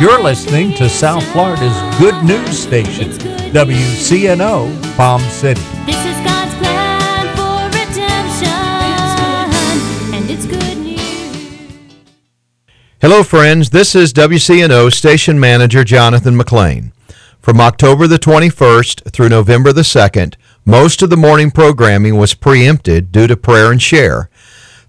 [0.00, 3.10] You're listening to South Florida's good news station,
[3.52, 5.60] WCNO Palm City.
[5.84, 8.48] This is God's plan for redemption,
[10.14, 12.08] and it's good news.
[13.02, 13.68] Hello, friends.
[13.68, 16.94] This is WCNO Station Manager Jonathan McLean.
[17.38, 23.12] From October the 21st through November the 2nd, most of the morning programming was preempted
[23.12, 24.30] due to prayer and share.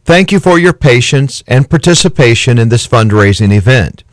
[0.06, 4.06] Thank you for your patience and participation in this fundraising event.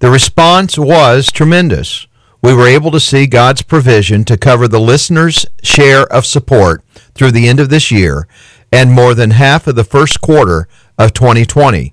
[0.00, 2.06] The response was tremendous.
[2.40, 6.84] We were able to see God's provision to cover the listeners' share of support
[7.14, 8.28] through the end of this year
[8.70, 11.92] and more than half of the first quarter of 2020.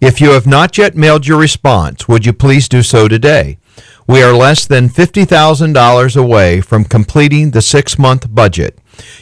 [0.00, 3.58] If you have not yet mailed your response, would you please do so today?
[4.08, 8.78] We are less than $50,000 away from completing the six month budget.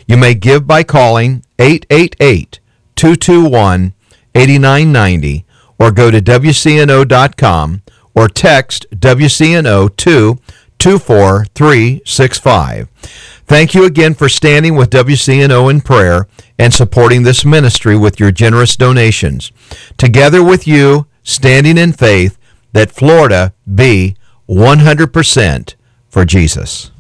[0.06, 2.60] You may give by calling 888
[2.94, 3.92] 221
[4.34, 5.44] 8990
[5.78, 7.82] or go to WCNO.com
[8.16, 10.38] or text WCNO to
[10.78, 12.88] 24365.
[13.46, 16.26] Thank you again for standing with WCNO in prayer
[16.58, 19.52] and supporting this ministry with your generous donations.
[19.96, 22.36] Together with you, standing in faith
[22.72, 24.16] that Florida be
[24.48, 25.74] 100%
[26.08, 26.90] for Jesus.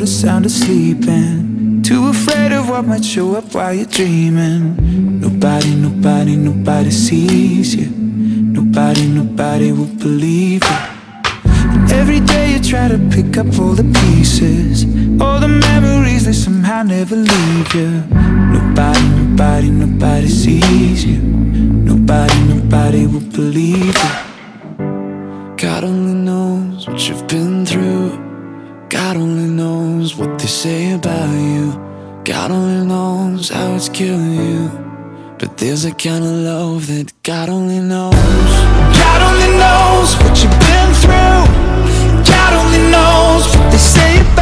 [0.00, 5.20] The sound asleep and too afraid of what might show up while you're dreaming.
[5.20, 7.90] Nobody, nobody, nobody sees you.
[7.90, 10.78] Nobody, nobody will believe you.
[11.44, 14.84] And every day you try to pick up all the pieces,
[15.20, 17.90] all the memories they somehow never leave you.
[18.56, 21.18] Nobody, nobody, nobody sees you.
[21.90, 24.12] Nobody, nobody will believe you.
[25.58, 28.30] God only knows what you've been through.
[28.88, 29.79] God only knows
[30.20, 31.72] what they say about you.
[32.24, 34.68] God only knows how it's killing you.
[35.38, 38.12] But there's a kind of love that God only knows.
[39.02, 41.44] God only knows what you've been through.
[42.32, 44.39] God only knows what they say about you.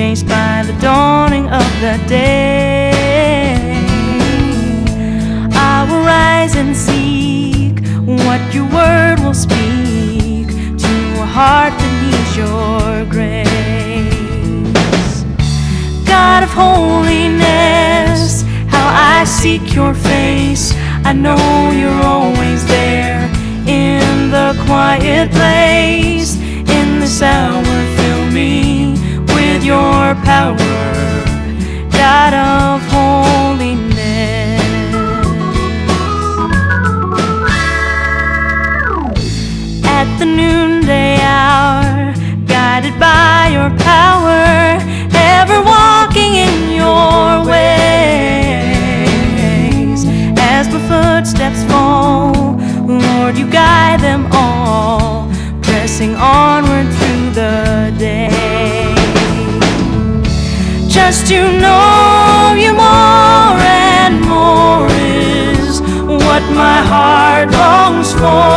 [0.00, 2.90] Chased by the dawning of the day,
[5.52, 10.46] I will rise and seek what your word will speak
[10.84, 10.94] to
[11.26, 13.44] a heart that needs your grace.
[16.08, 18.40] God of holiness,
[18.74, 18.86] how
[19.18, 20.72] I seek your face.
[21.04, 23.28] I know you're always there
[23.66, 26.36] in the quiet place.
[26.78, 27.69] In this hour,
[29.70, 30.56] your power,
[31.92, 34.58] God of holiness.
[39.84, 42.14] At the noonday hour,
[42.46, 44.42] guided by your power,
[45.14, 47.70] ever walking in your ways.
[50.52, 52.58] As my footsteps fall,
[52.88, 55.30] Lord, you guide them all,
[55.62, 58.39] pressing onward through the day.
[61.02, 65.80] Just to know you more and more is
[66.24, 68.50] what my heart longs for.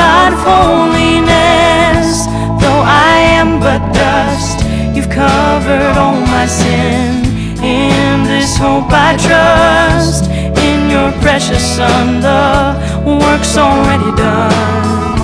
[0.00, 2.26] God of holiness,
[2.62, 4.64] though I am but dust,
[4.94, 7.26] you've covered all my sin.
[7.62, 10.30] In this hope I trust,
[10.68, 15.18] in your precious Son, the work's already done.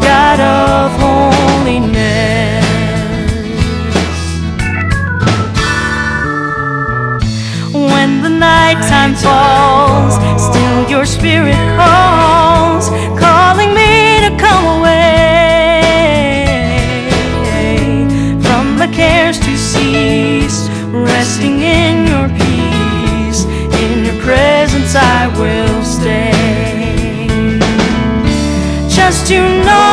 [0.00, 2.37] God of holiness.
[8.38, 12.88] Nighttime falls, still your spirit calls,
[13.18, 15.08] calling me to come away
[18.42, 23.44] from the cares to cease, resting in your peace.
[23.82, 27.28] In your presence I will stay.
[28.88, 29.87] Just to know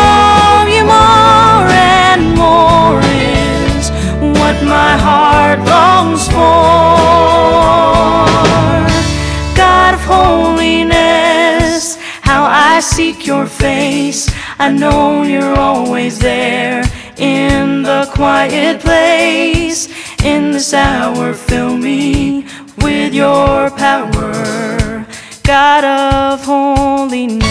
[12.96, 14.32] seek your face.
[14.58, 16.82] I know you're always there
[17.18, 19.90] in the quiet place.
[20.24, 22.46] In this hour, fill me
[22.78, 25.06] with your power,
[25.44, 27.44] God of holiness.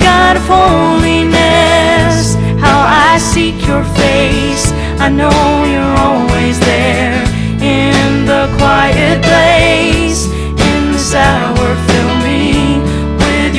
[0.00, 4.72] God of holiness, how I seek your face.
[4.98, 5.38] I know
[5.72, 7.22] you're always there
[7.62, 10.26] in the quiet place.
[10.68, 11.95] In this hour,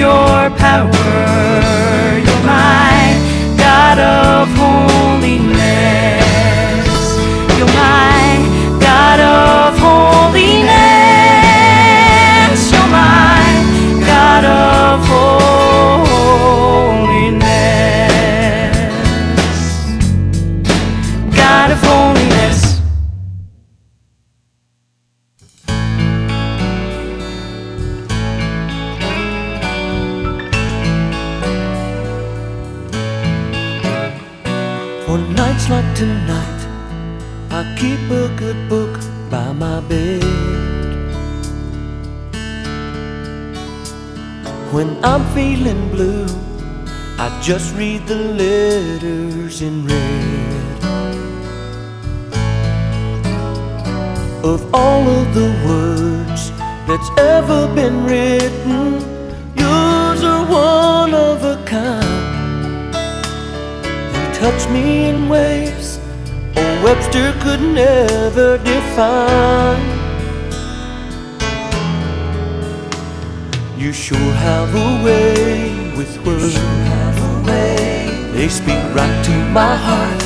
[0.08, 0.92] your power.
[2.26, 2.96] You're my
[3.58, 4.97] God of holiness.
[47.48, 50.84] Just read the letters in red.
[54.44, 56.52] Of all of the words
[56.88, 59.00] that's ever been written,
[59.56, 62.94] yours are one of a kind.
[64.14, 66.00] You touch me in ways
[66.58, 69.88] old Webster could never define.
[73.78, 77.07] You sure have a way with words.
[77.48, 80.22] They speak right to my heart,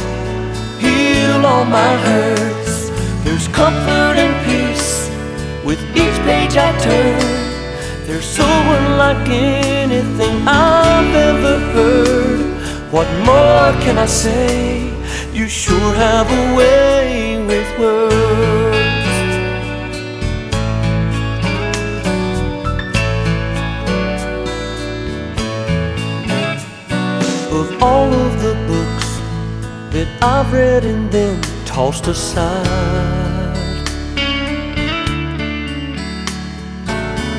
[0.80, 2.90] heal all my hurts.
[3.24, 5.10] There's comfort and peace
[5.63, 7.20] with each page I turn.
[8.06, 12.92] They're so unlike anything I've ever heard.
[12.92, 14.92] What more can I say?
[15.32, 18.61] You sure have a way with words.
[27.82, 29.08] all of the books
[29.94, 33.56] that I've read and then tossed aside.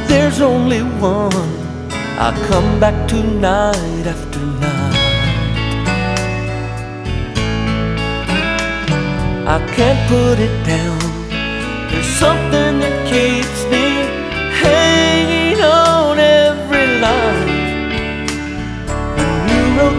[0.08, 1.50] There's only one
[2.18, 4.92] I come back to night after night.
[9.46, 10.98] I can't put it down.
[11.90, 13.86] There's something that keeps me.
[14.60, 14.91] Hey.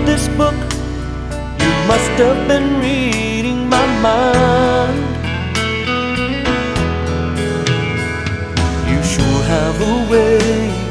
[0.05, 0.55] This book,
[1.63, 4.99] you must have been reading my mind.
[8.89, 10.37] You sure have a way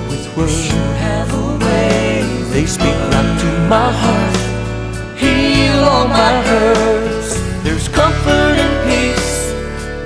[0.09, 0.67] with words.
[0.73, 2.23] You have a way.
[2.53, 4.37] They speak right to my heart,
[5.19, 7.41] heal all my hurts.
[7.63, 9.53] There's comfort and peace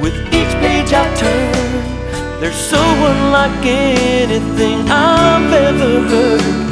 [0.01, 2.41] with each page I turn.
[2.41, 6.66] There's so unlike anything I've ever heard.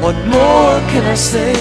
[0.00, 1.54] What more can I say?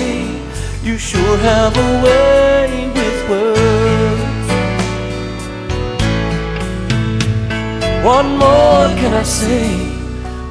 [0.81, 4.47] You sure have a way with words.
[8.05, 9.67] What more can I say?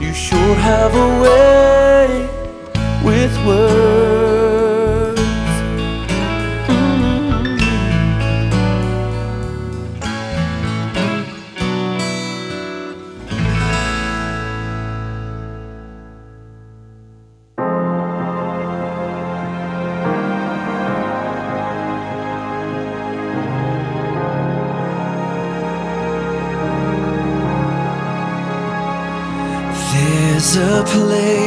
[0.04, 2.28] You sure have a way
[3.02, 4.27] with words.
[30.90, 31.37] There's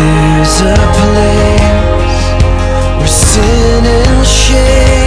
[0.00, 2.22] There's a place
[2.98, 4.99] where sin and shame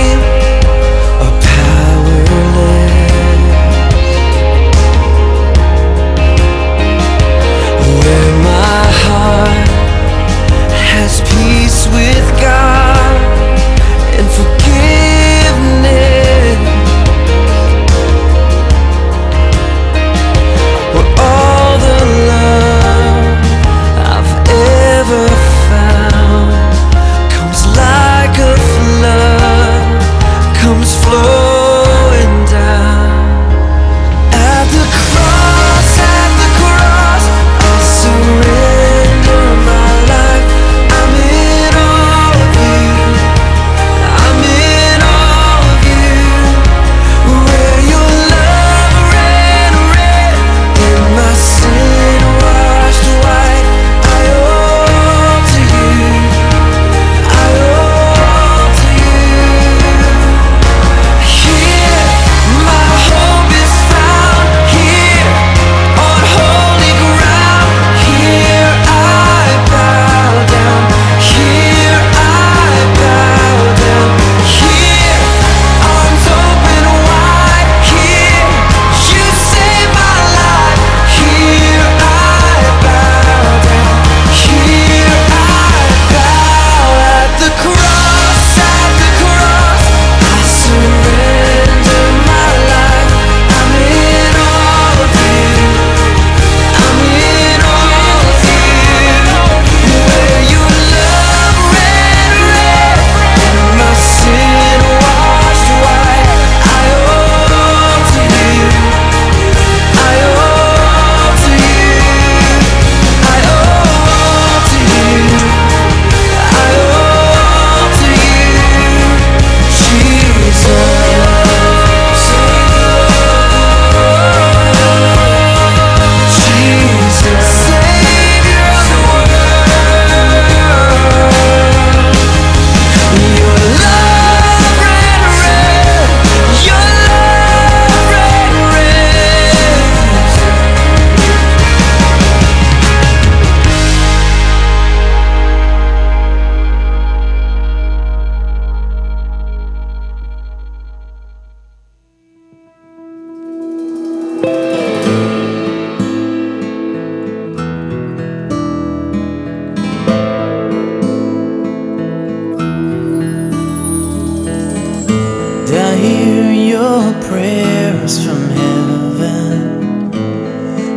[166.74, 170.12] your prayers from heaven.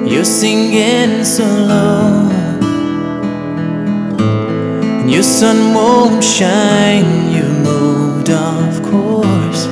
[0.06, 2.30] You're singing so low,
[5.00, 7.08] and your sun won't shine.
[7.34, 9.62] You moved off course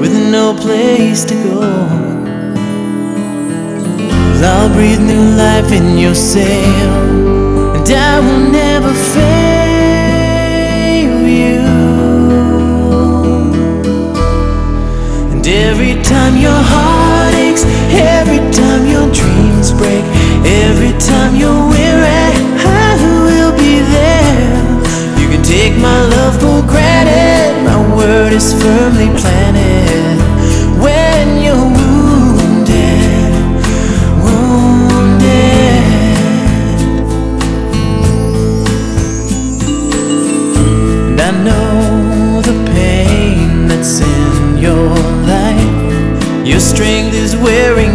[0.00, 1.60] with no place to go.
[4.28, 6.92] Well, I'll breathe new life in your sail,
[7.76, 9.43] and I will never fail.
[15.46, 20.02] And every time your heart aches, every time your dreams break,
[20.42, 22.32] every time you're weary,
[22.64, 22.96] I
[23.26, 25.20] will be there.
[25.20, 30.16] You can take my love for granted, my word is firmly planted.
[30.80, 33.32] When you're wounded,
[34.24, 35.84] wounded.
[41.10, 44.13] And I know the pain that's in
[47.44, 47.93] wearing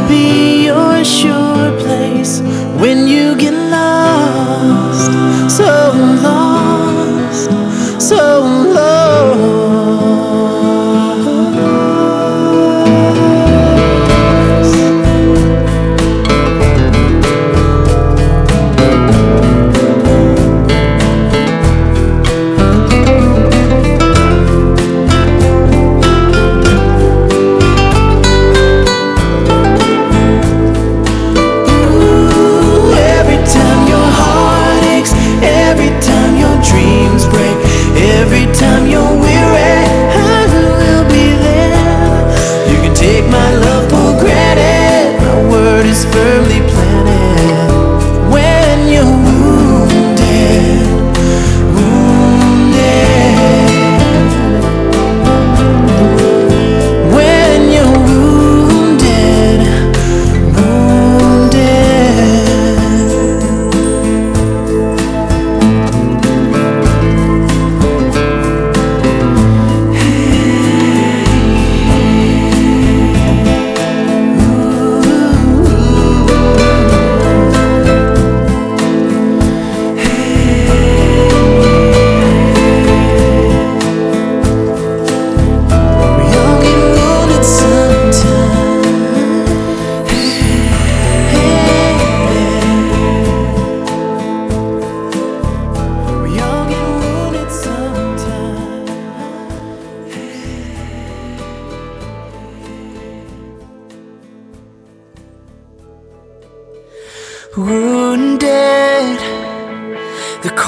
[0.00, 1.37] I'll be your sure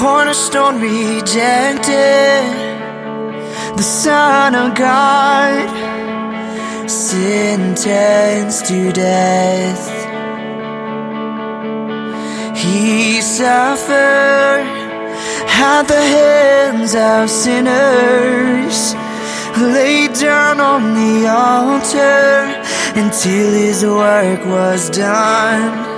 [0.01, 2.41] cornerstone rejected
[3.77, 5.69] the Son of God,
[6.89, 9.85] sentenced to death.
[12.57, 14.65] He suffered
[15.69, 18.95] at the hands of sinners,
[19.55, 22.49] laid down on the altar
[22.95, 25.91] until his work was done.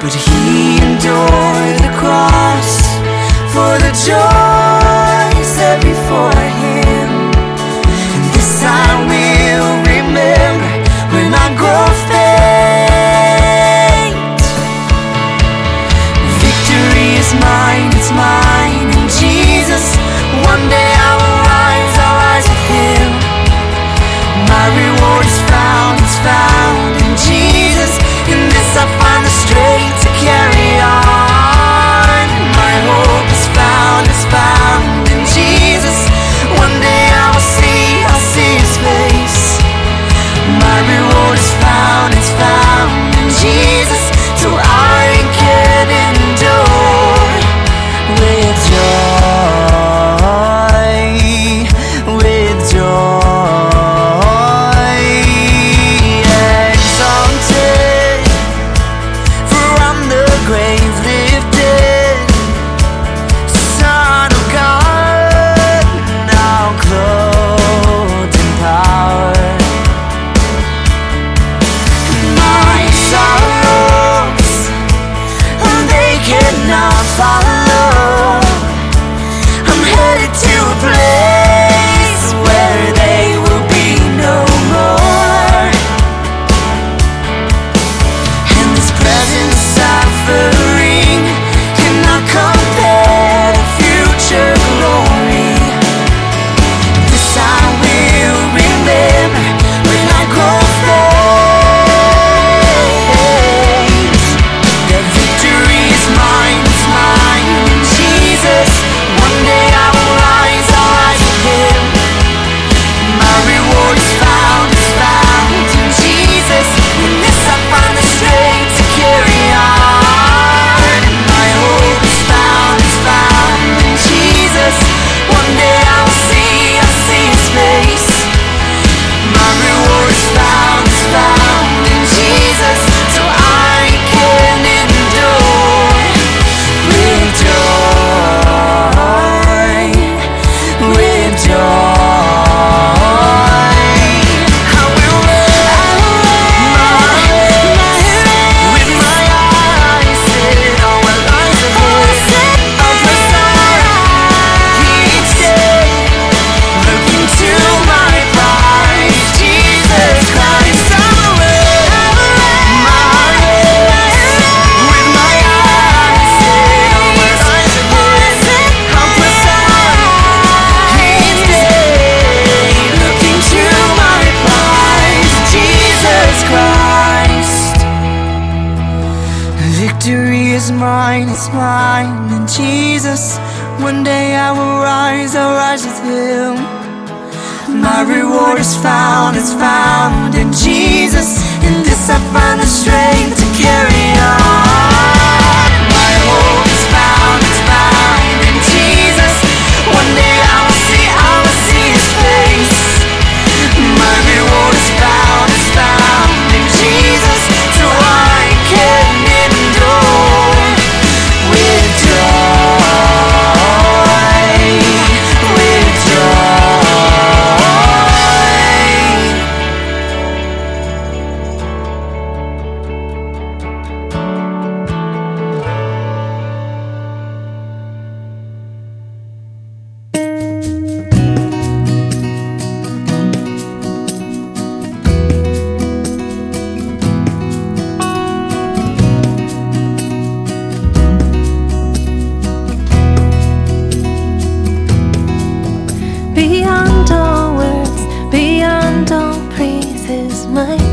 [0.00, 2.78] But he endured the cross
[3.50, 6.30] for the joy set before
[6.62, 7.10] him.
[8.14, 10.70] And this I will remember
[11.10, 12.94] when I grow faint.
[16.38, 19.98] Victory is mine, it's mine in Jesus.
[20.46, 23.10] One day I will rise, I'll rise with him.
[24.46, 27.51] My reward is found, it's found in Jesus.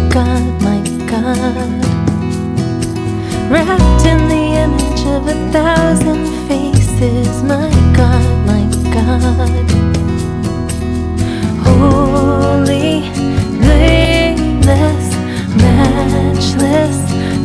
[0.09, 1.85] God, my God.
[3.51, 9.71] Wrapped in the image of a thousand faces My God, my God.
[11.65, 13.09] Holy,
[13.59, 15.07] blameless,
[15.63, 16.97] matchless,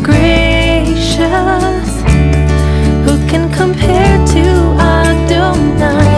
[0.02, 1.90] gracious.
[3.06, 4.44] Who can compare to
[4.80, 6.13] Adonai?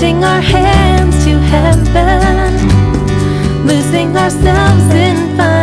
[0.00, 2.54] lifting our hands to heaven,
[3.66, 5.57] losing ourselves in fun.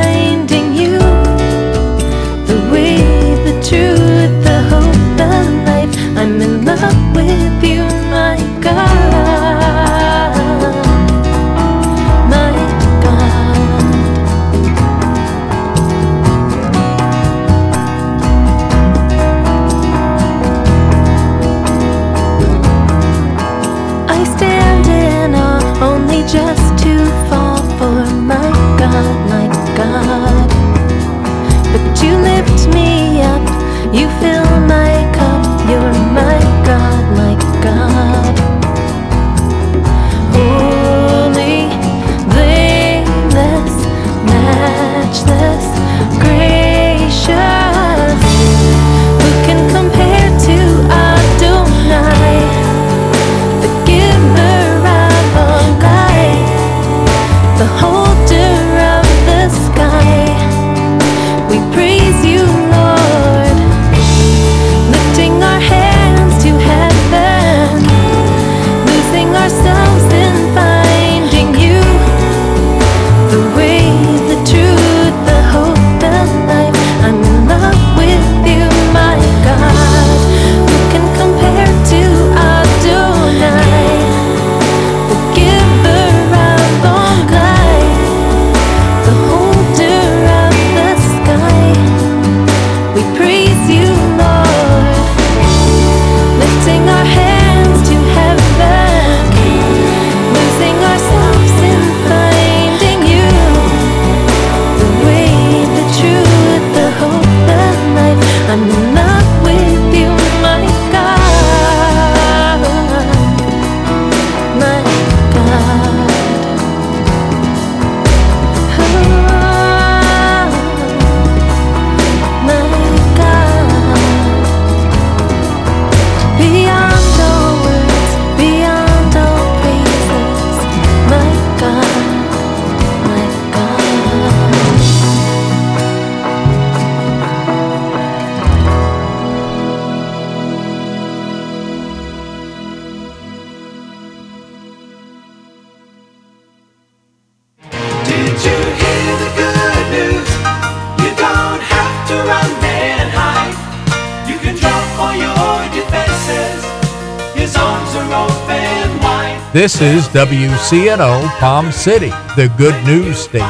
[159.66, 163.48] This is WCNO Palm City, the good news station.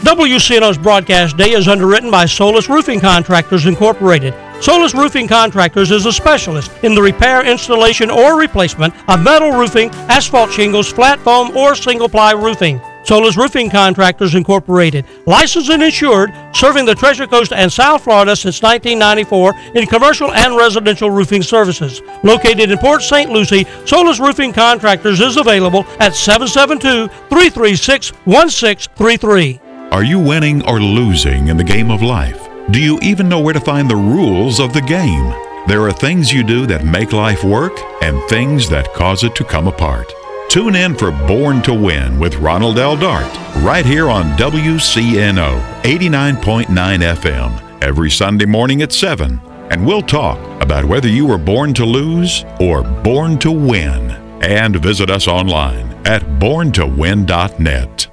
[0.00, 4.34] WCNO's broadcast day is underwritten by Solus Roofing Contractors Incorporated.
[4.60, 9.90] Solus Roofing Contractors is a specialist in the repair, installation, or replacement of metal roofing,
[10.08, 12.80] asphalt shingles, flat foam, or single ply roofing.
[13.06, 18.60] Solis Roofing Contractors Incorporated, licensed and insured, serving the Treasure Coast and South Florida since
[18.62, 22.02] 1994 in commercial and residential roofing services.
[22.24, 23.30] Located in Port St.
[23.30, 29.60] Lucie, Solis Roofing Contractors is available at 772 336 1633.
[29.92, 32.48] Are you winning or losing in the game of life?
[32.72, 35.32] Do you even know where to find the rules of the game?
[35.68, 39.44] There are things you do that make life work and things that cause it to
[39.44, 40.12] come apart.
[40.48, 42.96] Tune in for Born to Win with Ronald L.
[42.96, 43.26] Dart
[43.64, 49.40] right here on WCNO 89.9 FM every Sunday morning at 7.
[49.70, 54.12] And we'll talk about whether you were born to lose or born to win.
[54.42, 58.06] And visit us online at borntowin.net.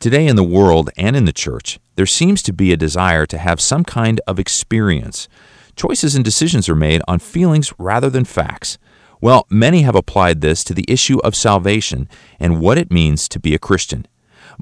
[0.00, 3.38] Today, in the world and in the church, there seems to be a desire to
[3.38, 5.28] have some kind of experience.
[5.76, 8.78] Choices and decisions are made on feelings rather than facts.
[9.22, 12.08] Well, many have applied this to the issue of salvation
[12.40, 14.08] and what it means to be a Christian.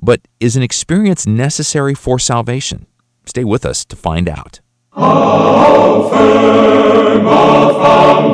[0.03, 2.85] But is an experience necessary for salvation?
[3.25, 4.61] Stay with us to find out.
[4.93, 7.73] How firm a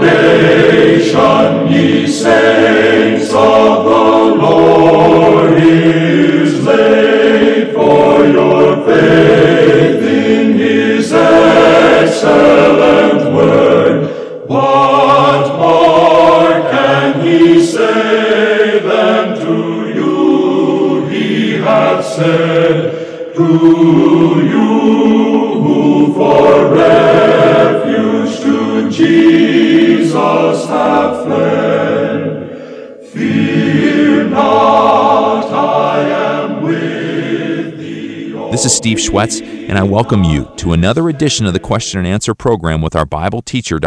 [0.01, 12.76] foundation, ye saints of the Lord, is laid for your faith in His excellent
[23.37, 23.49] To you
[25.61, 38.31] who for refuge to Jesus have fled, fear not, I am with thee.
[38.51, 42.09] This is Steve Schwetz, and I welcome you to another edition of the Question and
[42.09, 43.85] Answer program with our Bible teacher, Dr.